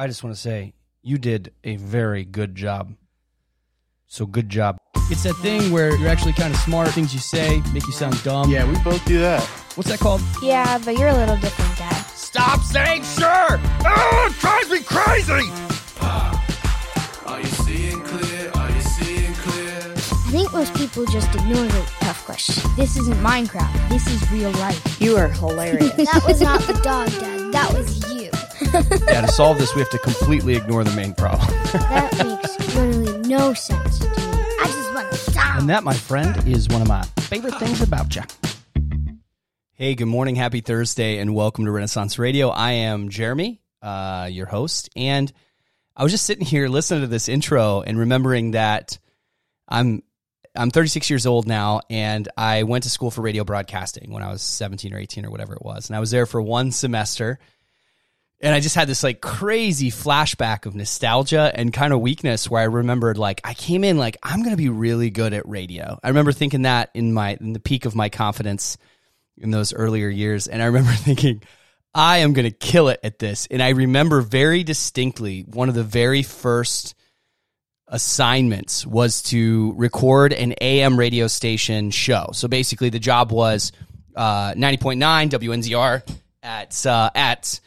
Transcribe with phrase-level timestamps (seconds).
[0.00, 2.94] I just want to say you did a very good job.
[4.06, 4.78] So good job.
[5.10, 6.90] It's that thing where you're actually kind of smart.
[6.90, 8.48] Things you say make you sound dumb.
[8.48, 9.42] Yeah, we both do that.
[9.74, 10.20] What's that called?
[10.40, 12.00] Yeah, but you're a little different, Dad.
[12.14, 13.58] Stop saying sure!
[13.84, 15.50] Oh, it drives me crazy!
[16.00, 16.46] Ah,
[17.26, 18.52] are you seeing clear?
[18.54, 19.78] Are you seeing clear?
[19.96, 22.76] I think most people just ignore the tough questions.
[22.76, 23.88] This isn't Minecraft.
[23.88, 25.00] This is real life.
[25.00, 25.92] You are hilarious.
[25.96, 27.52] That was not the dog, Dad.
[27.52, 28.07] That was you.
[29.08, 31.48] Yeah, to solve this, we have to completely ignore the main problem.
[31.72, 34.12] That makes literally no sense to me.
[34.16, 35.58] I just want to die.
[35.58, 38.22] And that, my friend, is one of my favorite things about you.
[39.72, 42.50] Hey, good morning, happy Thursday, and welcome to Renaissance Radio.
[42.50, 45.32] I am Jeremy, uh, your host, and
[45.96, 48.98] I was just sitting here listening to this intro and remembering that
[49.66, 50.02] I'm
[50.54, 54.30] I'm 36 years old now, and I went to school for radio broadcasting when I
[54.30, 57.38] was 17 or 18 or whatever it was, and I was there for one semester.
[58.40, 62.62] And I just had this like crazy flashback of nostalgia and kind of weakness where
[62.62, 65.98] I remembered like I came in like I'm going to be really good at radio.
[66.04, 68.78] I remember thinking that in my in the peak of my confidence
[69.36, 71.42] in those earlier years and I remember thinking
[71.94, 73.48] I am going to kill it at this.
[73.50, 76.94] And I remember very distinctly one of the very first
[77.88, 82.30] assignments was to record an AM radio station show.
[82.34, 83.72] So basically the job was
[84.14, 87.60] uh 90.9 WNZR at uh, at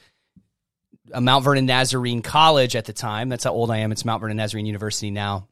[1.20, 3.30] Mount Vernon Nazarene College at the time.
[3.30, 3.92] That's how old I am.
[3.92, 5.48] It's Mount Vernon Nazarene University now.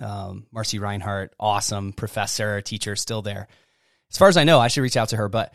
[0.00, 3.46] Um, Marcy Reinhardt, awesome professor, teacher, still there.
[4.10, 5.54] As far as I know, I should reach out to her, but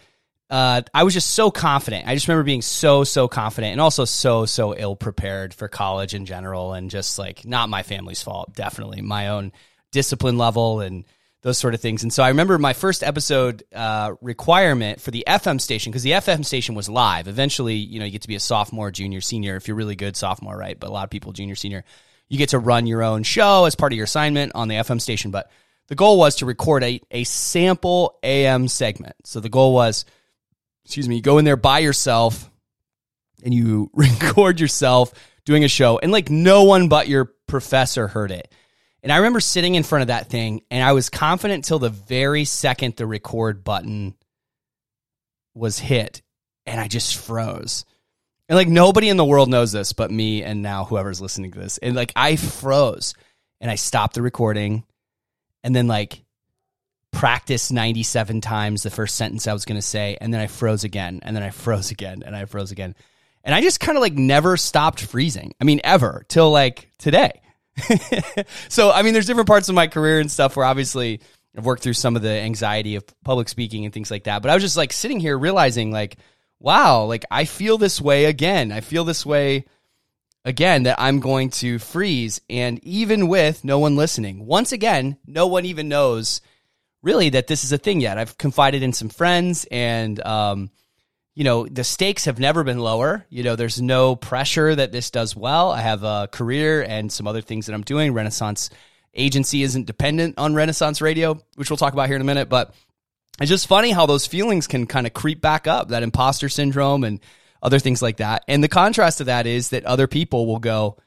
[0.50, 2.08] uh, I was just so confident.
[2.08, 6.14] I just remember being so, so confident and also so, so ill prepared for college
[6.14, 9.52] in general and just like not my family's fault, definitely my own
[9.92, 11.04] discipline level and
[11.44, 12.04] those sort of things.
[12.04, 16.12] And so I remember my first episode uh, requirement for the FM station because the
[16.12, 17.28] FM station was live.
[17.28, 20.18] Eventually, you know, you get to be a sophomore, junior, senior if you're really good
[20.18, 20.80] sophomore, right?
[20.80, 21.84] But a lot of people junior, senior,
[22.28, 25.00] you get to run your own show as part of your assignment on the FM
[25.00, 25.32] station.
[25.32, 25.52] But
[25.88, 29.16] the goal was to record a, a sample AM segment.
[29.26, 30.06] So the goal was,
[30.86, 32.50] excuse me, you go in there by yourself
[33.44, 35.14] and you record yourself
[35.46, 38.52] doing a show and like no one but your professor heard it.
[39.08, 41.88] And I remember sitting in front of that thing and I was confident till the
[41.88, 44.16] very second the record button
[45.56, 46.22] was hit
[46.66, 47.86] and I just froze.
[48.50, 51.60] And like nobody in the world knows this but me and now whoever's listening to
[51.60, 51.78] this.
[51.78, 53.14] And like I froze
[53.62, 54.84] and I stopped the recording
[55.64, 56.26] and then like
[57.14, 60.84] practiced 97 times the first sentence I was going to say and then I froze
[60.84, 62.94] again and then I froze again and I froze again.
[63.46, 65.54] And I just kind of like never stopped freezing.
[65.62, 67.40] I mean ever till like today.
[68.70, 71.22] so I mean, there's different parts of my career and stuff where obviously
[71.58, 74.42] I've worked through some of the anxiety of public speaking and things like that.
[74.42, 76.18] But I was just like sitting here realizing, like,
[76.60, 78.72] wow, like I feel this way again.
[78.72, 79.66] I feel this way
[80.46, 82.42] again that I'm going to freeze.
[82.50, 86.42] And even with no one listening, once again, no one even knows
[87.02, 88.18] really that this is a thing yet.
[88.18, 90.70] I've confided in some friends and, um,
[91.38, 93.24] you know, the stakes have never been lower.
[93.30, 95.70] You know, there's no pressure that this does well.
[95.72, 98.12] I have a career and some other things that I'm doing.
[98.12, 98.72] Renaissance
[99.14, 102.50] Agency isn't dependent on Renaissance Radio, which we'll talk about here in a minute.
[102.50, 102.74] But
[103.40, 107.04] it's just funny how those feelings can kind of creep back up, that imposter syndrome
[107.04, 107.20] and
[107.62, 108.44] other things like that.
[108.48, 110.98] And the contrast to that is that other people will go,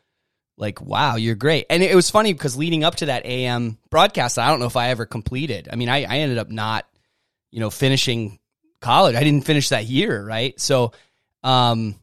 [0.57, 1.67] like, wow, you're great.
[1.71, 4.77] And it was funny because leading up to that AM broadcast, I don't know if
[4.77, 5.69] I ever completed.
[5.73, 6.87] I mean, I, I ended up not,
[7.51, 8.39] you know, finishing
[8.81, 9.17] college.
[9.17, 10.59] I didn't finish that year, right?
[10.61, 10.93] So,
[11.43, 11.97] um,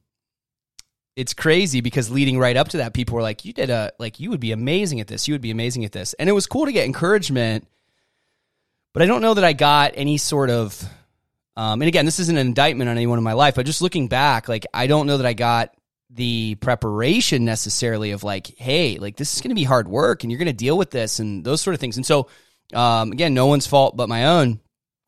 [1.15, 4.19] it's crazy because leading right up to that, people were like, "You did a like,
[4.19, 5.27] you would be amazing at this.
[5.27, 7.67] You would be amazing at this," and it was cool to get encouragement.
[8.93, 10.81] But I don't know that I got any sort of,
[11.55, 14.07] um, and again, this isn't an indictment on anyone in my life, but just looking
[14.07, 15.73] back, like I don't know that I got
[16.09, 20.31] the preparation necessarily of like, hey, like this is going to be hard work, and
[20.31, 21.97] you're going to deal with this and those sort of things.
[21.97, 22.27] And so,
[22.73, 24.59] um, again, no one's fault but my own.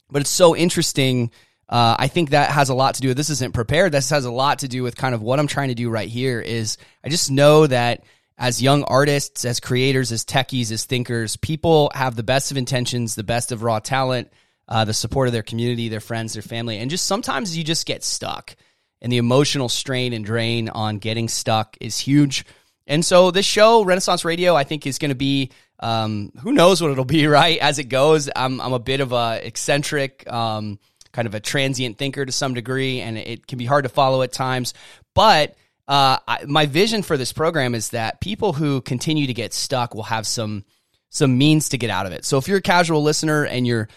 [0.09, 1.29] But it's so interesting
[1.69, 3.91] uh, I think that has a lot to do with this isn't prepared.
[3.91, 6.09] This has a lot to do with kind of what I'm trying to do right
[6.09, 8.03] here is I just know that
[8.39, 13.13] as young artists, as creators, as techies, as thinkers, people have the best of intentions,
[13.13, 14.33] the best of raw talent,
[14.67, 17.85] uh, the support of their community, their friends, their family, and just sometimes you just
[17.85, 18.55] get stuck.
[19.01, 22.45] And the emotional strain and drain on getting stuck is huge.
[22.87, 26.81] And so this show, Renaissance Radio, I think is going to be um, who knows
[26.81, 27.59] what it'll be, right?
[27.59, 30.29] As it goes, I'm I'm a bit of a eccentric.
[30.31, 30.79] Um,
[31.11, 34.21] kind of a transient thinker to some degree, and it can be hard to follow
[34.21, 34.73] at times.
[35.13, 35.55] But
[35.87, 39.95] uh, I, my vision for this program is that people who continue to get stuck
[39.95, 40.65] will have some
[41.09, 42.23] some means to get out of it.
[42.23, 43.87] So if you're a casual listener and you're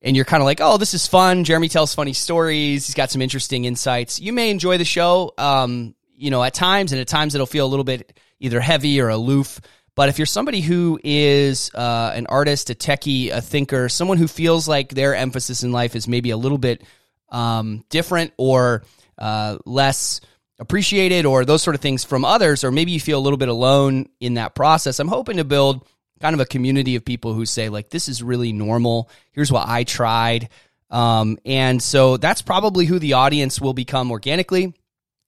[0.00, 1.44] and you're kind of like, oh, this is fun.
[1.44, 2.86] Jeremy tells funny stories.
[2.86, 4.20] He's got some interesting insights.
[4.20, 5.32] You may enjoy the show.
[5.38, 9.00] Um, you know, at times, and at times it'll feel a little bit either heavy
[9.00, 9.60] or aloof.
[9.96, 14.26] But if you're somebody who is uh, an artist, a techie, a thinker, someone who
[14.26, 16.82] feels like their emphasis in life is maybe a little bit
[17.28, 18.82] um, different or
[19.18, 20.20] uh, less
[20.58, 23.48] appreciated or those sort of things from others, or maybe you feel a little bit
[23.48, 25.86] alone in that process, I'm hoping to build
[26.20, 29.10] kind of a community of people who say, like, this is really normal.
[29.32, 30.48] Here's what I tried.
[30.90, 34.74] Um, and so that's probably who the audience will become organically.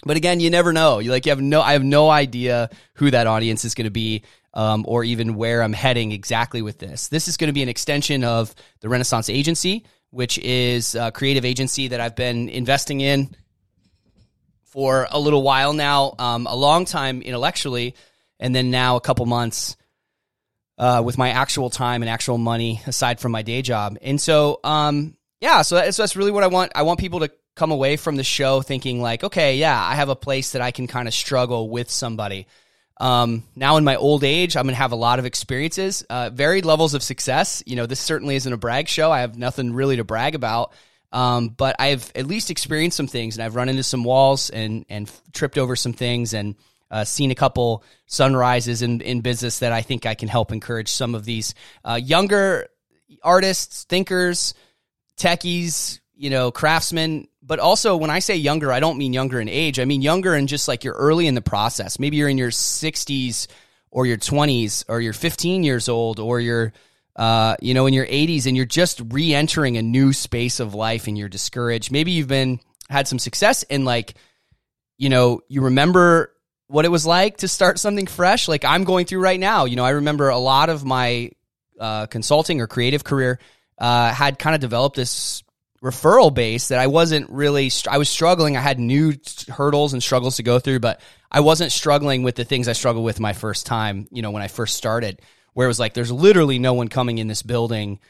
[0.04, 1.00] But again, you never know.
[1.00, 3.90] You like you have no I have no idea who that audience is going to
[3.90, 4.22] be
[4.56, 7.08] um, or even where I'm heading exactly with this.
[7.08, 11.44] This is going to be an extension of the Renaissance Agency, which is a creative
[11.44, 13.36] agency that I've been investing in
[14.64, 17.94] for a little while now, um, a long time intellectually,
[18.40, 19.76] and then now a couple months
[20.78, 23.98] uh, with my actual time and actual money aside from my day job.
[24.00, 26.72] And so, um, yeah, so that's, that's really what I want.
[26.74, 30.08] I want people to come away from the show thinking like, okay, yeah, I have
[30.08, 32.46] a place that I can kind of struggle with somebody.
[32.98, 36.30] Um, now in my old age, I'm going to have a lot of experiences, uh,
[36.30, 37.62] varied levels of success.
[37.66, 39.12] You know, this certainly isn't a brag show.
[39.12, 40.72] I have nothing really to brag about.
[41.12, 44.84] Um, but I've at least experienced some things and I've run into some walls and,
[44.88, 46.56] and tripped over some things and,
[46.90, 50.88] uh, seen a couple sunrises in, in business that I think I can help encourage
[50.88, 51.54] some of these,
[51.84, 52.68] uh, younger
[53.22, 54.54] artists, thinkers,
[55.16, 59.48] techies, you know, craftsmen, but also when I say younger, I don't mean younger in
[59.48, 59.78] age.
[59.78, 61.98] I mean younger in just like you're early in the process.
[61.98, 63.46] Maybe you're in your 60s
[63.90, 66.72] or your 20s or you're 15 years old or you're
[67.14, 71.06] uh, you know in your 80s and you're just re-entering a new space of life
[71.06, 71.92] and you're discouraged.
[71.92, 72.60] Maybe you've been
[72.90, 74.14] had some success and like
[74.98, 76.32] you know, you remember
[76.68, 79.66] what it was like to start something fresh like I'm going through right now.
[79.66, 81.30] You know, I remember a lot of my
[81.78, 83.38] uh, consulting or creative career
[83.78, 85.42] uh, had kind of developed this
[85.82, 88.56] referral base that I wasn't really, I was struggling.
[88.56, 89.14] I had new
[89.48, 91.00] hurdles and struggles to go through, but
[91.30, 94.42] I wasn't struggling with the things I struggled with my first time, you know, when
[94.42, 95.20] I first started,
[95.52, 98.00] where it was like, there's literally no one coming in this building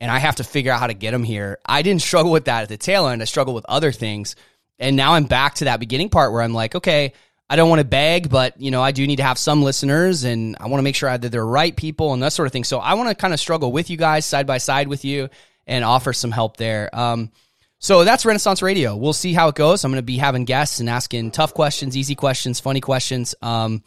[0.00, 1.58] and I have to figure out how to get them here.
[1.64, 3.22] I didn't struggle with that at the tail end.
[3.22, 4.36] I struggled with other things.
[4.78, 7.12] And now I'm back to that beginning part where I'm like, okay,
[7.48, 10.24] I don't want to beg, but you know, I do need to have some listeners
[10.24, 12.64] and I want to make sure that they're right people and that sort of thing.
[12.64, 15.28] So I want to kind of struggle with you guys side by side with you
[15.66, 16.90] and offer some help there.
[16.92, 17.30] Um,
[17.78, 18.96] so that's Renaissance Radio.
[18.96, 19.84] We'll see how it goes.
[19.84, 23.82] I'm going to be having guests and asking tough questions, easy questions, funny questions, um,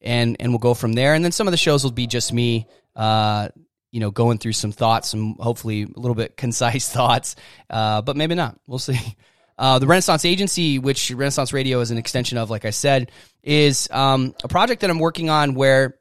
[0.00, 1.14] and and we'll go from there.
[1.14, 3.48] And then some of the shows will be just me, uh,
[3.92, 7.36] you know, going through some thoughts, some hopefully a little bit concise thoughts,
[7.70, 8.58] uh, but maybe not.
[8.66, 8.98] We'll see.
[9.58, 13.10] Uh, the Renaissance Agency, which Renaissance Radio is an extension of, like I said,
[13.42, 15.96] is um, a project that I'm working on where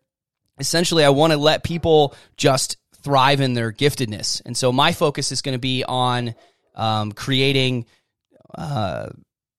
[0.60, 4.42] essentially I want to let people just thrive in their giftedness.
[4.46, 6.34] And so my focus is going to be on
[6.74, 7.86] um, creating
[8.54, 9.10] uh,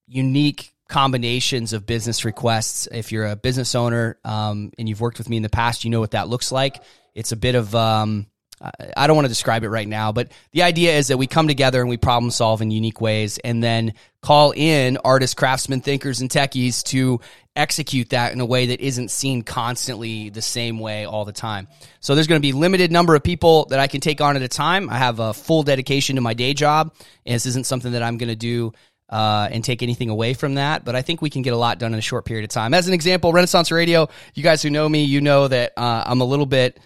[0.09, 2.89] unique combinations of business requests.
[2.91, 5.91] If you're a business owner um, and you've worked with me in the past, you
[5.91, 6.83] know what that looks like.
[7.15, 8.27] It's a bit of um,
[8.61, 11.47] I don't want to describe it right now, but the idea is that we come
[11.47, 13.93] together and we problem solve in unique ways and then
[14.23, 17.21] call in artists, craftsmen, thinkers, and techies to
[17.55, 21.69] execute that in a way that isn't seen constantly the same way all the time.
[22.01, 24.43] So there's going to be limited number of people that I can take on at
[24.43, 24.89] a time.
[24.89, 26.95] I have a full dedication to my day job,
[27.25, 28.73] and this isn't something that I'm going to do
[29.09, 30.85] uh, and take anything away from that.
[30.85, 32.73] But I think we can get a lot done in a short period of time.
[32.73, 36.21] As an example, Renaissance Radio, you guys who know me, you know that uh, I'm
[36.21, 36.81] a little bit.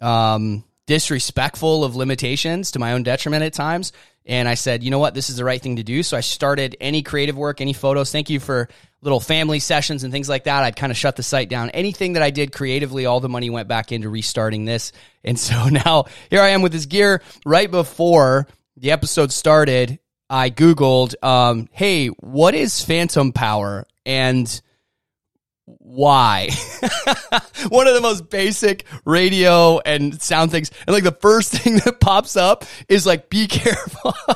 [0.00, 3.92] Um, disrespectful of limitations to my own detriment at times.
[4.24, 6.02] And I said, you know what, this is the right thing to do.
[6.02, 8.12] So I started any creative work, any photos.
[8.12, 8.68] Thank you for
[9.00, 10.62] little family sessions and things like that.
[10.62, 11.70] I'd kind of shut the site down.
[11.70, 14.92] Anything that I did creatively, all the money went back into restarting this.
[15.24, 17.22] And so now here I am with this gear.
[17.44, 18.46] Right before
[18.76, 19.98] the episode started,
[20.30, 23.86] I Googled, um, hey, what is phantom power?
[24.06, 24.62] And
[25.66, 26.48] why?
[27.68, 30.70] One of the most basic radio and sound things.
[30.86, 34.14] And like the first thing that pops up is like, be careful.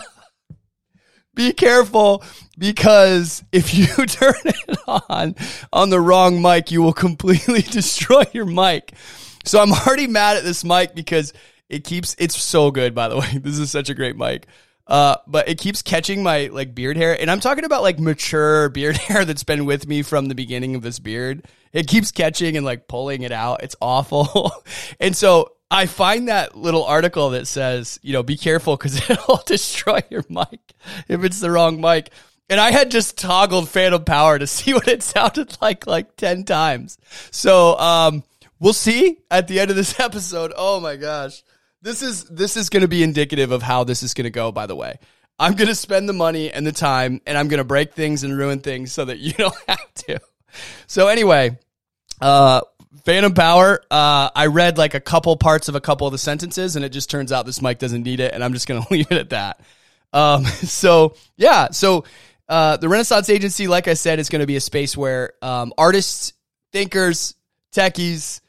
[1.34, 2.24] be careful
[2.56, 5.34] because if you turn it on
[5.72, 8.92] on the wrong mic, you will completely destroy your mic.
[9.44, 11.32] So I'm already mad at this mic because
[11.68, 13.38] it keeps, it's so good, by the way.
[13.38, 14.46] This is such a great mic.
[14.86, 18.68] Uh, but it keeps catching my like beard hair, and I'm talking about like mature
[18.70, 21.44] beard hair that's been with me from the beginning of this beard.
[21.72, 23.62] It keeps catching and like pulling it out.
[23.62, 24.52] It's awful,
[25.00, 29.42] and so I find that little article that says, you know, be careful because it'll
[29.46, 30.60] destroy your mic
[31.08, 32.10] if it's the wrong mic.
[32.48, 36.44] And I had just toggled Phantom Power to see what it sounded like like 10
[36.44, 36.96] times.
[37.32, 38.22] So, um,
[38.60, 40.52] we'll see at the end of this episode.
[40.56, 41.42] Oh my gosh.
[41.86, 44.50] This is this is going to be indicative of how this is going to go.
[44.50, 44.98] By the way,
[45.38, 48.24] I'm going to spend the money and the time, and I'm going to break things
[48.24, 50.18] and ruin things so that you don't have to.
[50.88, 51.56] so anyway,
[52.20, 52.62] uh,
[53.04, 53.80] Phantom Power.
[53.88, 56.88] Uh, I read like a couple parts of a couple of the sentences, and it
[56.88, 59.30] just turns out this mic doesn't need it, and I'm just gonna leave it at
[59.30, 59.60] that.
[60.12, 62.02] Um, so yeah, so
[62.48, 65.72] uh, the Renaissance Agency, like I said, is going to be a space where um,
[65.78, 66.32] artists,
[66.72, 67.36] thinkers,
[67.72, 68.40] techies,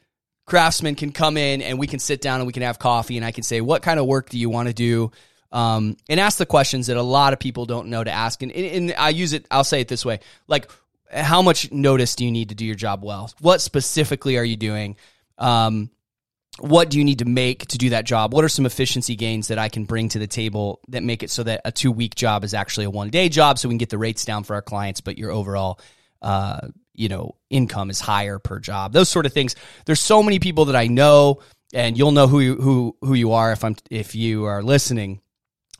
[0.48, 3.26] craftsmen can come in, and we can sit down and we can have coffee, and
[3.26, 5.12] I can say, what kind of work do you want to do?
[5.52, 8.42] Um, and ask the questions that a lot of people don't know to ask.
[8.42, 9.46] And, and I use it.
[9.52, 10.72] I'll say it this way: like,
[11.12, 13.32] how much notice do you need to do your job well?
[13.40, 14.98] What specifically are you doing?
[15.38, 15.90] Um,
[16.60, 18.34] what do you need to make to do that job?
[18.34, 21.30] What are some efficiency gains that I can bring to the table that make it
[21.30, 23.78] so that a two week job is actually a one day job, so we can
[23.78, 25.80] get the rates down for our clients, but your overall,
[26.22, 28.92] uh, you know, income is higher per job.
[28.92, 29.56] Those sort of things.
[29.86, 31.40] There's so many people that I know,
[31.74, 35.22] and you'll know who you, who who you are if I'm if you are listening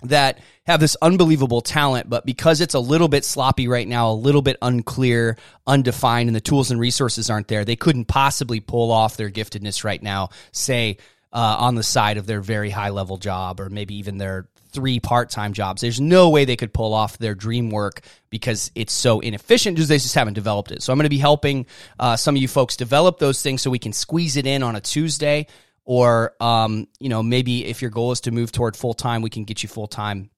[0.04, 4.14] that have this unbelievable talent, but because it's a little bit sloppy right now, a
[4.14, 8.92] little bit unclear, undefined, and the tools and resources aren't there, they couldn't possibly pull
[8.92, 10.98] off their giftedness right now, say,
[11.34, 15.00] uh, on the side of their very high level job or maybe even their three
[15.00, 15.82] part time jobs.
[15.82, 19.90] There's no way they could pull off their dream work because it's so inefficient because
[19.90, 20.84] they just haven't developed it.
[20.84, 21.66] So I'm going to be helping
[22.00, 24.76] uh, some of you folks develop those things so we can squeeze it in on
[24.76, 25.48] a Tuesday
[25.88, 29.32] or um, you know maybe if your goal is to move toward full time we
[29.32, 30.30] can get you full time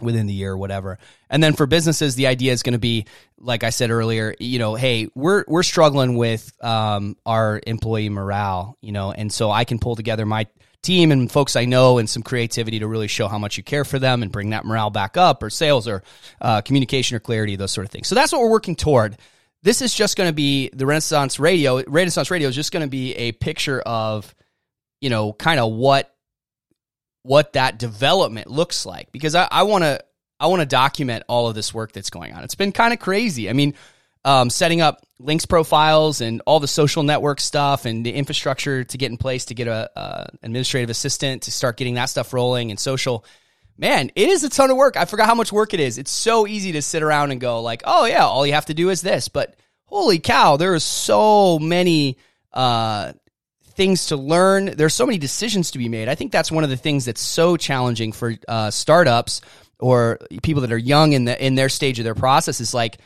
[0.00, 3.06] within the year or whatever and then for businesses the idea is going to be
[3.38, 8.78] like i said earlier you know hey we're we're struggling with um, our employee morale
[8.80, 10.46] you know and so i can pull together my
[10.82, 13.84] team and folks i know and some creativity to really show how much you care
[13.84, 16.02] for them and bring that morale back up or sales or
[16.40, 19.16] uh, communication or clarity those sort of things so that's what we're working toward
[19.62, 22.90] this is just going to be the renaissance radio renaissance radio is just going to
[22.90, 24.34] be a picture of
[25.00, 26.14] you know, kind of what
[27.22, 30.02] what that development looks like because I want to
[30.38, 32.44] I want to document all of this work that's going on.
[32.44, 33.50] It's been kind of crazy.
[33.50, 33.74] I mean,
[34.24, 38.98] um, setting up links profiles and all the social network stuff and the infrastructure to
[38.98, 42.80] get in place to get a, administrative assistant to start getting that stuff rolling and
[42.80, 43.24] social.
[43.76, 44.96] Man, it is a ton of work.
[44.96, 45.96] I forgot how much work it is.
[45.96, 48.74] It's so easy to sit around and go like, "Oh yeah, all you have to
[48.74, 52.18] do is this." But holy cow, there are so many
[52.52, 53.14] uh,
[53.72, 54.66] things to learn.
[54.76, 56.08] There's so many decisions to be made.
[56.08, 59.40] I think that's one of the things that's so challenging for uh, startups
[59.78, 62.60] or people that are young in the in their stage of their process.
[62.60, 62.98] Is like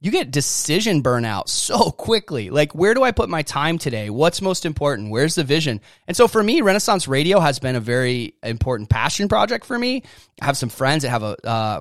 [0.00, 2.50] you get decision burnout so quickly.
[2.50, 4.10] Like, where do I put my time today?
[4.10, 5.10] What's most important?
[5.10, 5.80] Where's the vision?
[6.06, 10.02] And so for me, Renaissance Radio has been a very important passion project for me.
[10.40, 11.80] I have some friends that have a uh,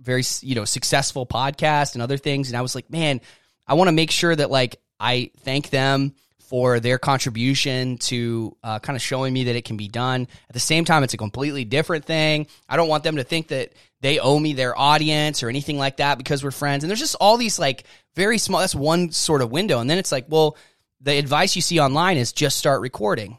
[0.00, 3.20] very you know successful podcast and other things, and I was like, man,
[3.66, 6.14] I want to make sure that like I thank them
[6.52, 10.28] for their contribution to uh, kind of showing me that it can be done.
[10.48, 12.46] At the same time, it's a completely different thing.
[12.68, 15.98] I don't want them to think that they owe me their audience or anything like
[15.98, 16.84] that because we're friends.
[16.84, 19.78] And there's just all these like very small, that's one sort of window.
[19.78, 20.56] And then it's like, well,
[21.00, 23.38] the advice you see online is just start recording.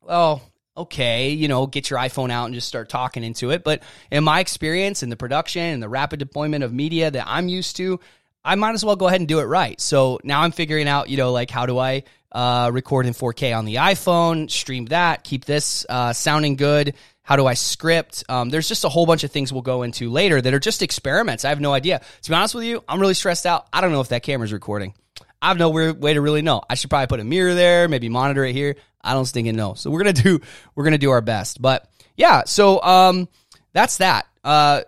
[0.00, 0.40] Well,
[0.76, 3.64] okay, you know, get your iPhone out and just start talking into it.
[3.64, 7.48] But in my experience in the production and the rapid deployment of media that I'm
[7.48, 7.98] used to,
[8.44, 9.80] I might as well go ahead and do it right.
[9.80, 13.56] So now I'm figuring out, you know, like how do I uh, record in 4K
[13.56, 16.94] on the iPhone, stream that, keep this uh, sounding good.
[17.28, 18.24] How do I script?
[18.30, 20.80] Um, there's just a whole bunch of things we'll go into later that are just
[20.80, 21.44] experiments.
[21.44, 22.00] I have no idea.
[22.22, 23.66] To be honest with you, I'm really stressed out.
[23.70, 24.94] I don't know if that camera's recording.
[25.42, 26.62] I have no way to really know.
[26.70, 28.76] I should probably put a mirror there, maybe monitor it here.
[29.02, 29.74] I don't stinking know.
[29.74, 30.40] So we're gonna do
[30.74, 31.60] we're gonna do our best.
[31.60, 33.28] But yeah, so um,
[33.74, 34.26] that's that.
[34.42, 34.84] Uh,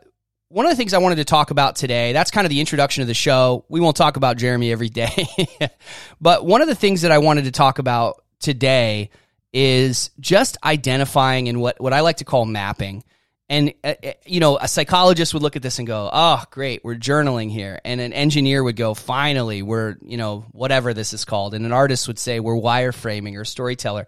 [0.48, 3.02] one of the things I wanted to talk about today, that's kind of the introduction
[3.02, 3.66] of the show.
[3.68, 5.26] We won't talk about Jeremy every day.
[6.22, 9.10] but one of the things that I wanted to talk about today
[9.52, 13.04] is just identifying and what, what I like to call mapping.
[13.48, 16.84] And, uh, uh, you know, a psychologist would look at this and go, oh, great,
[16.84, 17.80] we're journaling here.
[17.84, 21.54] And an engineer would go, finally, we're, you know, whatever this is called.
[21.54, 24.06] And an artist would say, we're wireframing or storyteller.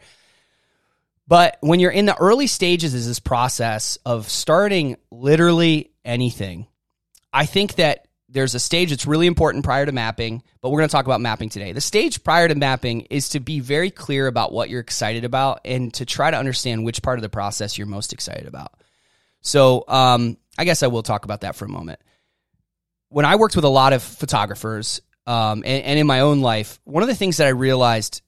[1.26, 6.68] But when you're in the early stages of this process of starting literally anything,
[7.32, 10.88] I think that there's a stage that's really important prior to mapping, but we're going
[10.88, 11.72] to talk about mapping today.
[11.72, 15.60] The stage prior to mapping is to be very clear about what you're excited about
[15.64, 18.72] and to try to understand which part of the process you're most excited about.
[19.42, 22.00] So, um, I guess I will talk about that for a moment.
[23.08, 26.80] When I worked with a lot of photographers um, and, and in my own life,
[26.84, 28.22] one of the things that I realized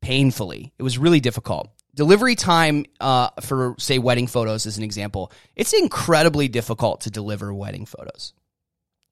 [0.00, 5.32] painfully, it was really difficult delivery time uh, for say wedding photos as an example
[5.56, 8.34] it's incredibly difficult to deliver wedding photos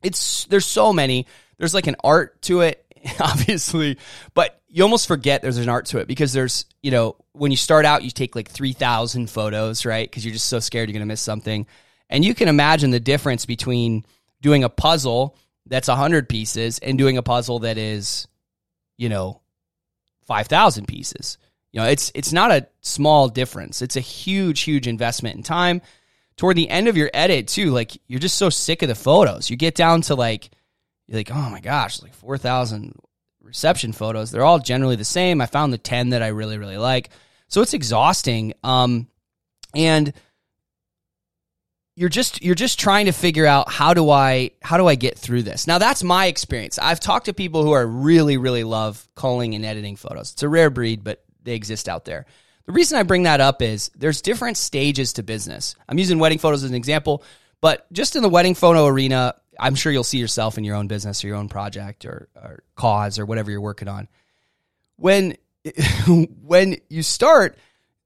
[0.07, 1.27] it's there's so many
[1.59, 2.85] there's like an art to it
[3.21, 3.99] obviously
[4.35, 7.57] but you almost forget there's an art to it because there's you know when you
[7.57, 11.07] start out you take like 3000 photos right because you're just so scared you're to
[11.07, 11.67] miss something
[12.09, 14.05] and you can imagine the difference between
[14.41, 15.37] doing a puzzle
[15.67, 18.29] that's 100 pieces and doing a puzzle that is,
[18.97, 19.41] you know,
[20.27, 21.39] 5,000 pieces.
[21.73, 23.83] You know, it's it's not a small difference.
[23.83, 25.83] It's a huge huge investment in time.
[26.37, 29.49] Toward the end of your edit too, like you're just so sick of the photos.
[29.49, 30.51] You get down to like
[31.07, 32.95] you're like, "Oh my gosh, like 4,000
[33.41, 34.31] reception photos.
[34.31, 35.41] They're all generally the same.
[35.41, 37.11] I found the 10 that I really really like."
[37.49, 38.53] So it's exhausting.
[38.63, 39.09] Um
[39.75, 40.13] and
[41.97, 45.19] you're just you're just trying to figure out how do I how do I get
[45.19, 45.67] through this.
[45.67, 46.79] Now that's my experience.
[46.79, 50.33] I've talked to people who are really really love culling and editing photos.
[50.33, 52.27] It's a rare breed, but they exist out there.
[52.67, 55.77] The reason I bring that up is there's different stages to business.
[55.89, 57.23] I'm using wedding photos as an example,
[57.61, 60.89] but just in the wedding photo arena, I'm sure you'll see yourself in your own
[60.89, 64.09] business or your own project or, or cause or whatever you're working on.
[64.97, 65.37] When
[66.43, 67.59] when you start,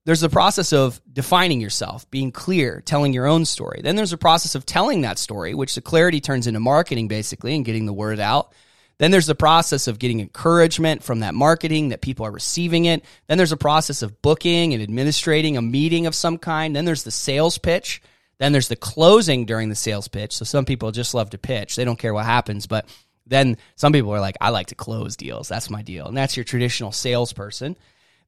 [0.04, 3.80] there's the process of defining yourself, being clear, telling your own story.
[3.82, 7.54] Then there's a process of telling that story, which the clarity turns into marketing basically
[7.54, 8.52] and getting the word out.
[9.00, 13.02] Then there's the process of getting encouragement from that marketing that people are receiving it.
[13.28, 16.76] Then there's a process of booking and administrating a meeting of some kind.
[16.76, 18.02] Then there's the sales pitch.
[18.38, 20.36] Then there's the closing during the sales pitch.
[20.36, 21.76] So some people just love to pitch.
[21.76, 22.90] They don't care what happens, but
[23.26, 25.48] then some people are like, I like to close deals.
[25.48, 26.06] That's my deal.
[26.06, 27.78] And that's your traditional salesperson.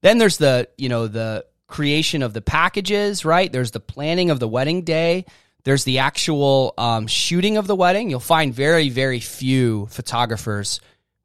[0.01, 3.53] Then there's the, you know, the creation of the packages, right?
[3.53, 5.27] There's the planning of the wedding day.
[5.65, 8.11] There's the actual um, shooting of the wedding.
[8.11, 10.81] You'll find very, very few photographers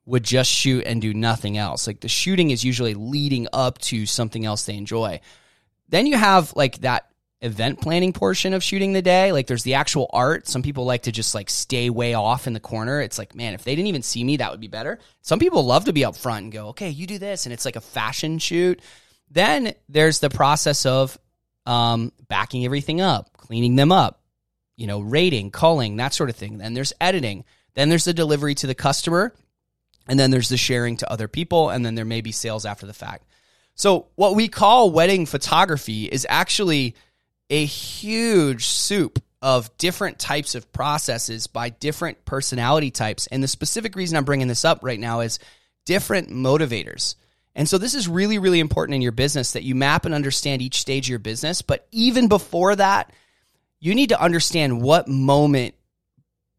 [0.06, 1.86] would just shoot and do nothing else.
[1.86, 5.20] Like the shooting is usually leading up to something else they enjoy.
[5.90, 7.10] Then you have like that
[7.42, 9.32] event planning portion of shooting the day.
[9.32, 10.48] Like there's the actual art.
[10.48, 13.02] Some people like to just like stay way off in the corner.
[13.02, 15.00] It's like, man, if they didn't even see me, that would be better.
[15.22, 17.46] Some people love to be up front and go, okay, you do this.
[17.46, 18.82] And it's like a fashion shoot.
[19.30, 21.18] Then there's the process of
[21.66, 24.22] um, backing everything up, cleaning them up,
[24.78, 26.60] you know, rating, culling, that sort of thing.
[26.60, 27.44] Then there's editing.
[27.74, 29.34] Then there's the delivery to the customer.
[30.08, 31.70] And then there's the sharing to other people.
[31.70, 33.26] And then there may be sales after the fact.
[33.76, 36.96] So, what we call wedding photography is actually
[37.50, 43.28] a huge soup of different types of processes by different personality types.
[43.28, 45.40] And the specific reason I'm bringing this up right now is
[45.86, 47.16] different motivators.
[47.56, 50.62] And so this is really, really important in your business that you map and understand
[50.62, 51.62] each stage of your business.
[51.62, 53.12] But even before that,
[53.80, 55.76] you need to understand what moment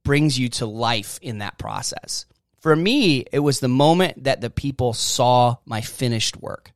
[0.04, 2.26] brings you to life in that process.
[2.61, 6.72] For me, it was the moment that the people saw my finished work.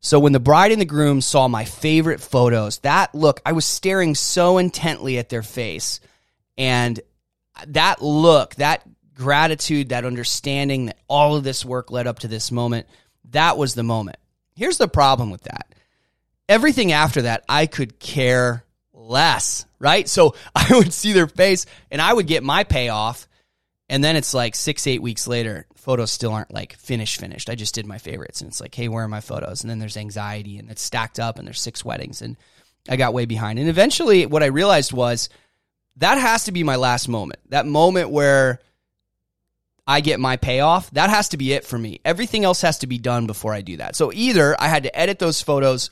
[0.00, 3.64] So when the bride and the groom saw my favorite photos, that look, I was
[3.64, 6.00] staring so intently at their face.
[6.58, 7.00] And
[7.66, 8.82] that look, that
[9.14, 12.86] gratitude, that understanding that all of this work led up to this moment
[13.30, 14.16] that was the moment.
[14.54, 15.74] Here's the problem with that.
[16.48, 18.64] Everything after that, I could care
[19.04, 20.08] less, right?
[20.08, 23.28] So I would see their face and I would get my payoff.
[23.88, 27.50] And then it's like six, eight weeks later, photos still aren't like finished, finished.
[27.50, 28.40] I just did my favorites.
[28.40, 29.62] And it's like, hey, where are my photos?
[29.62, 32.22] And then there's anxiety and it's stacked up and there's six weddings.
[32.22, 32.36] And
[32.88, 33.58] I got way behind.
[33.58, 35.28] And eventually, what I realized was
[35.96, 37.40] that has to be my last moment.
[37.50, 38.60] That moment where
[39.86, 42.00] I get my payoff, that has to be it for me.
[42.04, 43.96] Everything else has to be done before I do that.
[43.96, 45.90] So either I had to edit those photos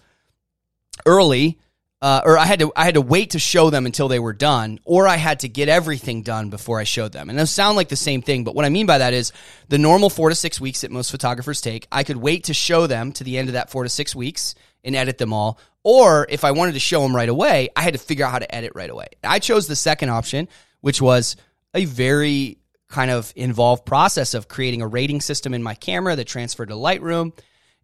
[1.05, 1.59] early,
[2.03, 4.33] uh, or I had to I had to wait to show them until they were
[4.33, 7.31] done, or I had to get everything done before I showed them.
[7.31, 9.33] And those sound like the same thing, but what I mean by that is
[9.69, 11.87] the normal four to six weeks that most photographers take.
[11.93, 14.57] I could wait to show them to the end of that four to six weeks
[14.83, 15.61] and edit them all.
[15.85, 18.41] Or if I wanted to show them right away, I had to figure out how
[18.41, 19.07] to edit right away.
[19.23, 20.49] I chose the second option,
[20.81, 21.37] which was
[21.73, 26.27] a very kind of involved process of creating a rating system in my camera that
[26.27, 27.33] transferred to Lightroom.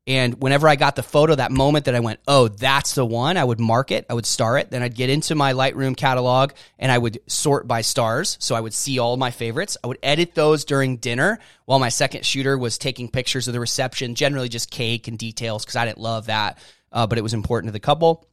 [0.08, 3.36] And whenever I got the photo, that moment that I went, oh, that's the one,
[3.36, 4.70] I would mark it, I would star it.
[4.70, 8.38] Then I'd get into my Lightroom catalog and I would sort by stars.
[8.40, 9.76] So I would see all my favorites.
[9.84, 13.60] I would edit those during dinner while my second shooter was taking pictures of the
[13.60, 16.58] reception, generally just cake and details because I didn't love that,
[16.90, 18.26] uh, but it was important to the couple.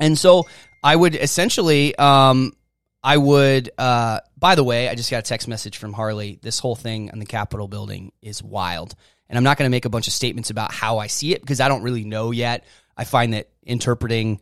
[0.00, 0.48] And so
[0.82, 2.54] I would essentially um,
[3.02, 6.38] I would, uh, by the way, I just got a text message from Harley.
[6.40, 8.94] This whole thing on the Capitol building is wild.
[9.30, 11.40] And I'm not going to make a bunch of statements about how I see it
[11.40, 12.66] because I don't really know yet.
[12.96, 14.40] I find that interpreting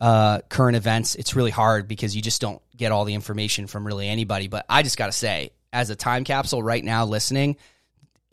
[0.00, 3.86] uh, current events, it's really hard because you just don't get all the information from
[3.86, 4.48] really anybody.
[4.48, 7.56] But I just got to say, as a time capsule right now, listening,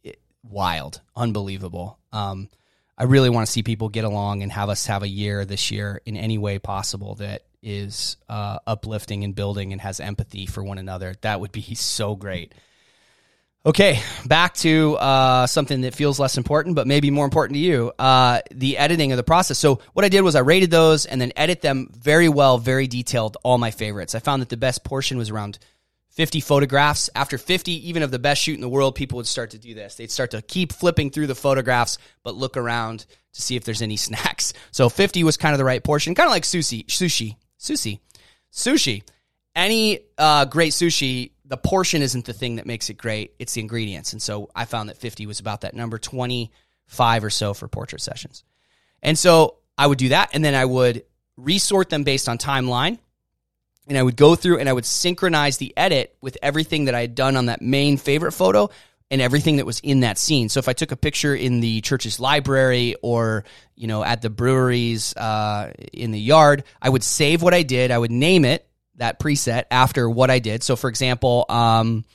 [0.03, 1.99] it, wild, unbelievable.
[2.11, 2.49] Um,
[2.97, 5.71] I really want to see people get along and have us have a year this
[5.71, 10.63] year in any way possible that is uh, uplifting and building and has empathy for
[10.63, 11.15] one another.
[11.21, 12.53] That would be so great.
[13.63, 17.91] Okay, back to uh, something that feels less important, but maybe more important to you
[17.99, 19.59] uh, the editing of the process.
[19.59, 22.87] So, what I did was I rated those and then edit them very well, very
[22.87, 24.15] detailed, all my favorites.
[24.15, 25.59] I found that the best portion was around
[26.09, 27.11] 50 photographs.
[27.13, 29.75] After 50, even of the best shoot in the world, people would start to do
[29.75, 29.93] this.
[29.93, 33.83] They'd start to keep flipping through the photographs, but look around to see if there's
[33.83, 34.53] any snacks.
[34.71, 37.99] So 50 was kind of the right portion, kind of like sushi, sushi, sushi,
[38.51, 39.03] sushi.
[39.53, 43.33] Any uh, great sushi, the portion isn't the thing that makes it great.
[43.37, 44.13] It's the ingredients.
[44.13, 48.01] And so I found that 50 was about that number 25 or so for portrait
[48.01, 48.45] sessions.
[49.03, 50.29] And so I would do that.
[50.31, 51.03] And then I would
[51.35, 52.99] resort them based on timeline
[53.85, 57.01] and I would go through and I would synchronize the edit with everything that I
[57.01, 58.69] had done on that main favorite photo
[59.09, 60.47] and everything that was in that scene.
[60.47, 63.43] So if I took a picture in the church's library or
[63.75, 67.91] you know at the breweries uh, in the yard, I would save what I did.
[67.91, 68.70] I would name it
[69.01, 70.63] that preset after what I did.
[70.63, 72.05] So for example, um,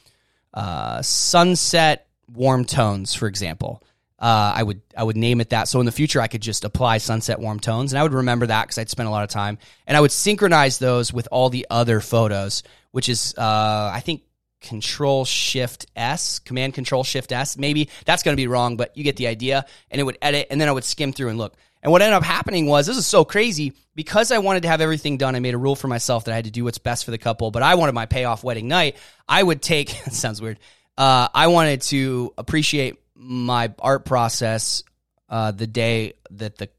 [0.54, 3.82] uh, sunset warm tones, for example
[4.18, 5.68] uh, I would I would name it that.
[5.68, 8.46] So in the future, I could just apply sunset warm tones, and I would remember
[8.46, 11.50] that because I'd spent a lot of time, and I would synchronize those with all
[11.50, 14.22] the other photos, which is uh, I think
[14.62, 17.58] Control Shift S, Command Control Shift S.
[17.58, 19.66] Maybe that's going to be wrong, but you get the idea.
[19.90, 21.54] And it would edit, and then I would skim through and look.
[21.86, 24.80] And what ended up happening was this is so crazy because I wanted to have
[24.80, 25.36] everything done.
[25.36, 27.16] I made a rule for myself that I had to do what's best for the
[27.16, 28.96] couple, but I wanted my payoff wedding night.
[29.28, 29.90] I would take.
[30.10, 30.58] sounds weird.
[30.98, 34.82] Uh, I wanted to appreciate my art process
[35.28, 36.70] uh, the day that the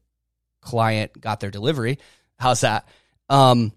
[0.60, 2.00] client got their delivery.
[2.38, 2.86] How's that?
[3.30, 3.72] Um,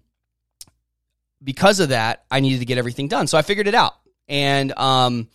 [1.42, 3.26] because of that, I needed to get everything done.
[3.26, 3.94] So I figured it out.
[4.28, 5.28] And um,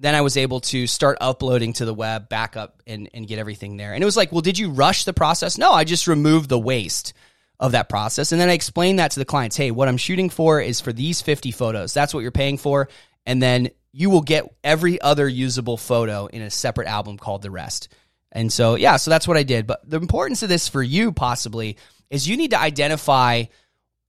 [0.00, 3.76] then I was able to start uploading to the web, backup, and, and get everything
[3.76, 3.94] there.
[3.94, 5.58] And it was like, well, did you rush the process?
[5.58, 7.12] No, I just removed the waste
[7.58, 8.30] of that process.
[8.30, 9.56] And then I explained that to the clients.
[9.56, 11.92] Hey, what I'm shooting for is for these 50 photos.
[11.92, 12.88] That's what you're paying for.
[13.26, 17.50] And then you will get every other usable photo in a separate album called The
[17.50, 17.88] Rest.
[18.30, 19.66] And so, yeah, so that's what I did.
[19.66, 21.76] But the importance of this for you possibly
[22.08, 23.44] is you need to identify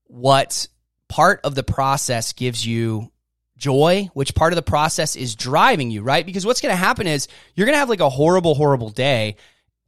[0.06, 0.68] what
[1.08, 3.12] part of the process gives you
[3.60, 6.26] joy, which part of the process is driving you, right?
[6.26, 9.36] Because what's going to happen is you're going to have like a horrible, horrible day.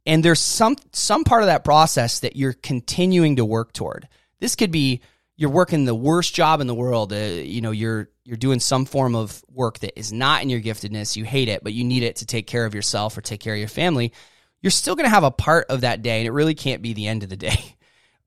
[0.06, 4.08] And there's some some part of that process that you're continuing to work toward.
[4.40, 5.00] This could be
[5.36, 7.12] you're working the worst job in the world.
[7.12, 10.60] Uh, you know, you're you're doing some form of work that is not in your
[10.60, 11.16] giftedness.
[11.16, 13.54] You hate it, but you need it to take care of yourself or take care
[13.54, 14.12] of your family.
[14.60, 16.92] You're still going to have a part of that day, and it really can't be
[16.92, 17.76] the end of the day.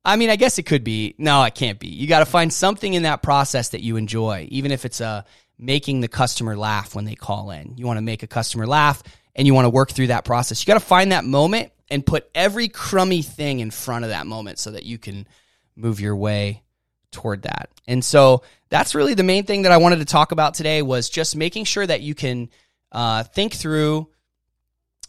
[0.05, 1.15] I mean, I guess it could be.
[1.17, 1.87] No, it can't be.
[1.87, 5.23] You got to find something in that process that you enjoy, even if it's uh,
[5.57, 7.73] making the customer laugh when they call in.
[7.77, 9.01] You want to make a customer laugh
[9.35, 10.61] and you want to work through that process.
[10.61, 14.27] You got to find that moment and put every crummy thing in front of that
[14.27, 15.27] moment so that you can
[15.75, 16.63] move your way
[17.11, 17.69] toward that.
[17.87, 21.09] And so that's really the main thing that I wanted to talk about today was
[21.09, 22.49] just making sure that you can
[22.91, 24.09] uh, think through.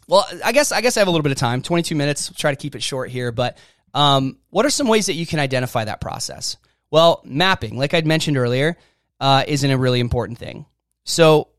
[0.07, 2.31] Well, I guess I guess I have a little bit of time, 22 minutes.
[2.35, 3.57] try to keep it short here, but
[3.93, 6.57] um, what are some ways that you can identify that process?
[6.91, 8.77] Well, mapping, like I'd mentioned earlier,
[9.19, 10.65] uh, isn't a really important thing.
[11.03, 11.49] So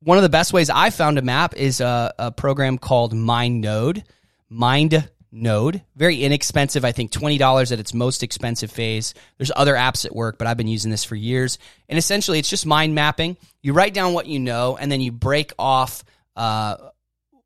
[0.00, 4.04] one of the best ways I found to map is a, a program called MindNode.
[4.48, 5.82] Mind Node.
[5.96, 6.84] Very inexpensive.
[6.84, 9.14] I think $20 at its most expensive phase.
[9.38, 11.58] There's other apps at work, but I've been using this for years.
[11.88, 13.36] And essentially, it's just mind mapping.
[13.62, 16.04] You write down what you know, and then you break off
[16.36, 16.76] uh,